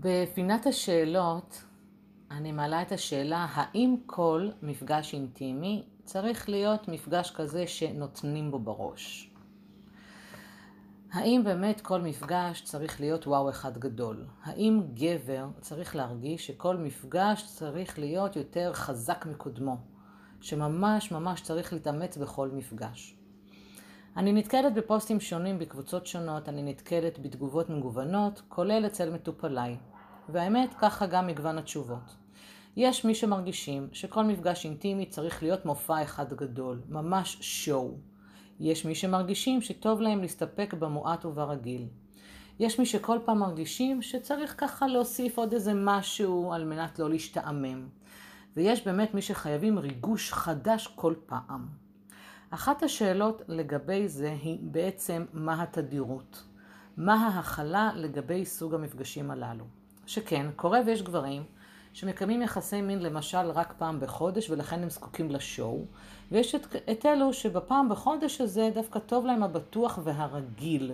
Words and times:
בפינת 0.00 0.66
השאלות 0.66 1.64
אני 2.30 2.52
מעלה 2.52 2.82
את 2.82 2.92
השאלה 2.92 3.46
האם 3.50 3.96
כל 4.06 4.48
מפגש 4.62 5.14
אינטימי 5.14 5.84
צריך 6.04 6.48
להיות 6.48 6.88
מפגש 6.88 7.30
כזה 7.30 7.66
שנותנים 7.66 8.50
בו 8.50 8.58
בראש? 8.58 9.30
האם 11.12 11.42
באמת 11.44 11.80
כל 11.80 12.00
מפגש 12.00 12.62
צריך 12.64 13.00
להיות 13.00 13.26
וואו 13.26 13.50
אחד 13.50 13.78
גדול? 13.78 14.26
האם 14.42 14.80
גבר 14.94 15.46
צריך 15.60 15.96
להרגיש 15.96 16.46
שכל 16.46 16.76
מפגש 16.76 17.46
צריך 17.46 17.98
להיות 17.98 18.36
יותר 18.36 18.72
חזק 18.72 19.26
מקודמו? 19.26 19.76
שממש 20.40 21.12
ממש 21.12 21.40
צריך 21.40 21.72
להתאמץ 21.72 22.16
בכל 22.16 22.48
מפגש? 22.48 23.16
אני 24.18 24.32
נתקלת 24.32 24.74
בפוסטים 24.74 25.20
שונים 25.20 25.58
בקבוצות 25.58 26.06
שונות, 26.06 26.48
אני 26.48 26.62
נתקלת 26.62 27.18
בתגובות 27.18 27.70
מגוונות, 27.70 28.42
כולל 28.48 28.86
אצל 28.86 29.10
מטופליי. 29.10 29.76
והאמת, 30.28 30.74
ככה 30.74 31.06
גם 31.06 31.26
מגוון 31.26 31.58
התשובות. 31.58 32.16
יש 32.76 33.04
מי 33.04 33.14
שמרגישים 33.14 33.88
שכל 33.92 34.24
מפגש 34.24 34.64
אינטימי 34.64 35.06
צריך 35.06 35.42
להיות 35.42 35.66
מופע 35.66 36.02
אחד 36.02 36.32
גדול, 36.32 36.82
ממש 36.88 37.38
שואו. 37.40 37.96
יש 38.60 38.84
מי 38.84 38.94
שמרגישים 38.94 39.60
שטוב 39.60 40.00
להם 40.00 40.20
להסתפק 40.20 40.74
במועט 40.78 41.24
וברגיל. 41.24 41.86
יש 42.58 42.78
מי 42.78 42.86
שכל 42.86 43.18
פעם 43.24 43.38
מרגישים 43.38 44.02
שצריך 44.02 44.54
ככה 44.58 44.86
להוסיף 44.86 45.38
עוד 45.38 45.52
איזה 45.52 45.72
משהו 45.74 46.52
על 46.52 46.64
מנת 46.64 46.98
לא 46.98 47.10
להשתעמם. 47.10 47.88
ויש 48.56 48.86
באמת 48.86 49.14
מי 49.14 49.22
שחייבים 49.22 49.78
ריגוש 49.78 50.32
חדש 50.32 50.86
כל 50.86 51.14
פעם. 51.26 51.87
אחת 52.50 52.82
השאלות 52.82 53.42
לגבי 53.48 54.08
זה 54.08 54.36
היא 54.42 54.58
בעצם 54.60 55.24
מה 55.32 55.62
התדירות. 55.62 56.44
מה 56.96 57.26
ההכלה 57.26 57.90
לגבי 57.94 58.44
סוג 58.44 58.74
המפגשים 58.74 59.30
הללו. 59.30 59.64
שכן, 60.06 60.46
קורה 60.56 60.80
ויש 60.86 61.02
גברים 61.02 61.42
שמקיימים 61.92 62.42
יחסי 62.42 62.80
מין 62.80 63.02
למשל 63.02 63.50
רק 63.50 63.74
פעם 63.78 64.00
בחודש 64.00 64.50
ולכן 64.50 64.82
הם 64.82 64.90
זקוקים 64.90 65.30
לשואו, 65.30 65.84
ויש 66.32 66.54
את, 66.54 66.76
את 66.90 67.06
אלו 67.06 67.32
שבפעם 67.32 67.88
בחודש 67.88 68.40
הזה 68.40 68.70
דווקא 68.74 68.98
טוב 68.98 69.26
להם 69.26 69.42
הבטוח 69.42 69.98
והרגיל. 70.04 70.92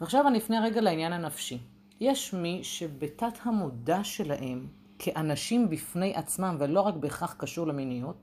ועכשיו 0.00 0.28
אני 0.28 0.38
אפנה 0.38 0.64
רגע 0.64 0.80
לעניין 0.80 1.12
הנפשי. 1.12 1.58
יש 2.00 2.34
מי 2.34 2.60
שבתת 2.64 3.38
המודע 3.42 4.04
שלהם 4.04 4.66
כאנשים 5.04 5.70
בפני 5.70 6.14
עצמם, 6.14 6.56
ולא 6.58 6.80
רק 6.80 6.94
בהכרח 6.94 7.34
קשור 7.38 7.66
למיניות, 7.66 8.16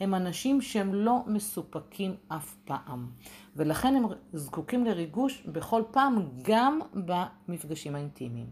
הם 0.00 0.14
אנשים 0.14 0.60
שהם 0.60 0.94
לא 0.94 1.18
מסופקים 1.26 2.14
אף 2.28 2.54
פעם. 2.64 3.10
ולכן 3.56 3.96
הם 3.96 4.04
זקוקים 4.32 4.84
לריגוש 4.84 5.42
בכל 5.46 5.82
פעם, 5.90 6.28
גם 6.42 6.80
במפגשים 6.94 7.94
האינטימיים. 7.94 8.46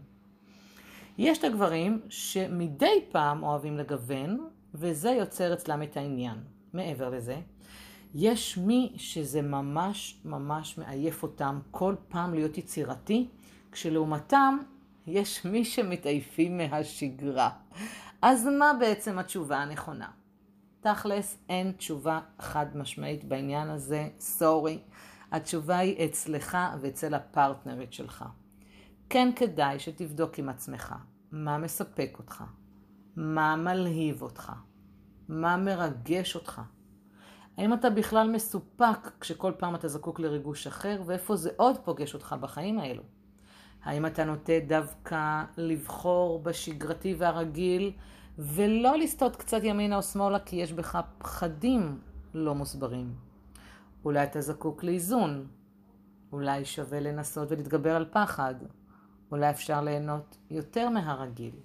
יש 1.17 1.37
את 1.37 1.43
הגברים 1.43 2.01
שמדי 2.09 3.05
פעם 3.11 3.43
אוהבים 3.43 3.77
לגוון, 3.77 4.47
וזה 4.73 5.09
יוצר 5.09 5.53
אצלם 5.53 5.83
את 5.83 5.97
העניין. 5.97 6.37
מעבר 6.73 7.09
לזה, 7.09 7.37
יש 8.15 8.57
מי 8.57 8.93
שזה 8.95 9.41
ממש 9.41 10.17
ממש 10.25 10.77
מעייף 10.77 11.23
אותם 11.23 11.59
כל 11.71 11.95
פעם 12.07 12.33
להיות 12.33 12.57
יצירתי, 12.57 13.27
כשלעומתם 13.71 14.57
יש 15.07 15.45
מי 15.45 15.65
שמתעייפים 15.65 16.57
מהשגרה. 16.57 17.49
אז 18.21 18.47
מה 18.59 18.71
בעצם 18.79 19.19
התשובה 19.19 19.57
הנכונה? 19.57 20.09
תכלס, 20.81 21.37
אין 21.49 21.71
תשובה 21.71 22.19
חד 22.39 22.77
משמעית 22.77 23.23
בעניין 23.23 23.69
הזה, 23.69 24.07
סורי. 24.19 24.79
התשובה 25.31 25.77
היא 25.77 26.05
אצלך 26.05 26.57
ואצל 26.81 27.13
הפרטנרית 27.13 27.93
שלך. 27.93 28.25
כן 29.09 29.29
כדאי 29.35 29.79
שתבדוק 29.79 30.39
עם 30.39 30.49
עצמך 30.49 30.95
מה 31.31 31.57
מספק 31.57 32.15
אותך, 32.19 32.43
מה 33.15 33.55
מלהיב 33.55 34.21
אותך, 34.21 34.51
מה 35.29 35.57
מרגש 35.57 36.35
אותך. 36.35 36.61
האם 37.57 37.73
אתה 37.73 37.89
בכלל 37.89 38.31
מסופק 38.31 39.11
כשכל 39.19 39.51
פעם 39.57 39.75
אתה 39.75 39.87
זקוק 39.87 40.19
לריגוש 40.19 40.67
אחר, 40.67 41.01
ואיפה 41.05 41.35
זה 41.35 41.49
עוד 41.57 41.77
פוגש 41.77 42.13
אותך 42.13 42.35
בחיים 42.41 42.79
האלו? 42.79 43.03
האם 43.85 44.05
אתה 44.05 44.23
נוטה 44.23 44.53
דווקא 44.67 45.43
לבחור 45.57 46.39
בשגרתי 46.39 47.15
והרגיל, 47.17 47.91
ולא 48.39 48.97
לסטות 48.97 49.35
קצת 49.35 49.59
ימינה 49.63 49.97
או 49.97 50.03
שמאלה 50.03 50.39
כי 50.39 50.55
יש 50.55 50.73
בך 50.73 50.99
פחדים 51.17 51.99
לא 52.33 52.55
מוסברים? 52.55 53.15
אולי 54.05 54.23
אתה 54.23 54.41
זקוק 54.41 54.83
לאיזון, 54.83 55.47
אולי 56.31 56.65
שווה 56.65 56.99
לנסות 56.99 57.51
ולהתגבר 57.51 57.95
על 57.95 58.05
פחד. 58.11 58.55
אולי 59.31 59.49
אפשר 59.49 59.81
ליהנות 59.81 60.37
יותר 60.49 60.89
מהרגיל. 60.89 61.55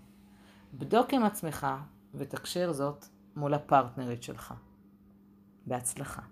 בדוק 0.74 1.14
עם 1.14 1.24
עצמך 1.24 1.66
ותקשר 2.14 2.72
זאת 2.72 3.04
מול 3.36 3.54
הפרטנרית 3.54 4.22
שלך. 4.22 4.54
בהצלחה. 5.66 6.22